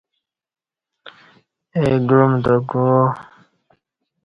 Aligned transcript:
اہ 1.75 1.95
گعام 2.09 2.31
تہ 2.43 2.53
گوا 2.69 2.99